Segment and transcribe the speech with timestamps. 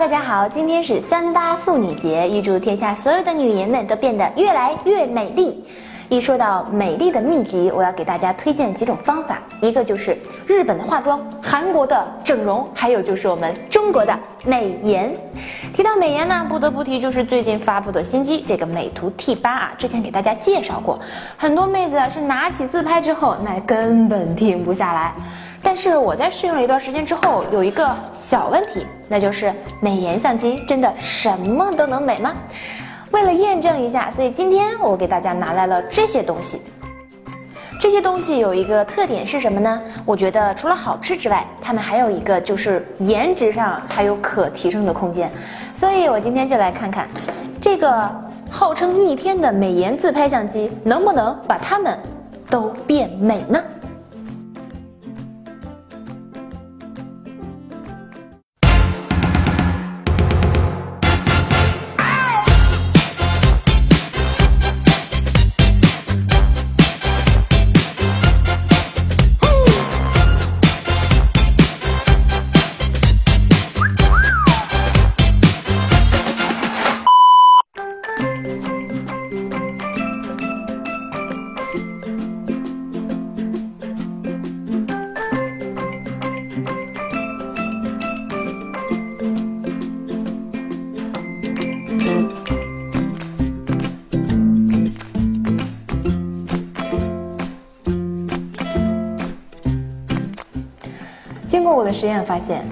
[0.00, 5.62] 大家好，今天是三八妇女节，预祝天下所有的女人们都变得越来越美丽。
[6.08, 10.16] 一说到美丽的秘籍，我要给大家推荐几种方法，一个就是
[10.46, 15.14] 日本的化妆，韩国的整容，还有就是我们中国的美颜。
[15.74, 20.98] 提到美颜呢，不得不提就是最近发布的新机这个美图 T 八啊，之前给大家介绍过，
[21.36, 25.12] 很多妹子啊是拿起自拍之后，那根本停不下来。
[25.72, 32.34] 但是我在试用了一段时间之后，有一个小问题，那就是美颜相机真的什么都能美吗？
[33.12, 36.60] 为了验证一下，所以今天我给大家拿来了这些东西。
[37.80, 39.80] 这些东西有一个特点是什么呢？
[40.04, 45.30] 我觉得除了好吃之外，它们还有一个就是颜值上还有可提升的空间。
[45.72, 47.06] 所以我今天就来看看，
[47.62, 48.10] 这个
[48.50, 51.96] 号称逆天的美颜自拍相机能不能把它们
[52.50, 53.62] 都变美呢？
[101.50, 102.64] 经过我的实验发现，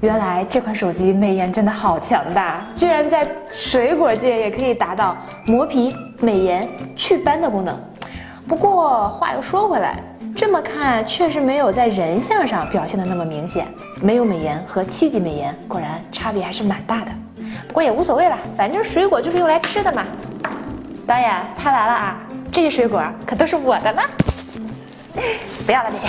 [0.00, 7.78] 原来这款手机美颜真的好强大，居然在水果界也可以达到磨皮、美颜、祛斑的功能。
[8.48, 10.02] 不过话又说回来，
[10.34, 13.68] 这么看确实没有在人像上表现的那么明显。
[14.02, 17.12] 没有美颜和七级美颜果然差别还是蛮大的。
[17.68, 20.02] 不过也无所谓了，反正水果就是用来吃的嘛。
[21.06, 22.20] 导演拍完了啊，
[22.50, 24.02] 这些水果可都是我的呢，
[25.64, 26.08] 不要了这些。